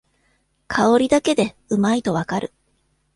[0.67, 2.51] 香りだけでうまいとわかる